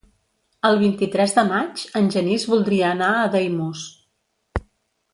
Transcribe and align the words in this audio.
El 0.69 0.77
vint-i-tres 0.83 1.35
de 1.35 1.43
maig 1.51 1.83
en 2.01 2.09
Genís 2.17 2.47
voldria 2.55 2.89
anar 2.97 3.13
a 3.21 3.31
Daimús. 3.39 3.85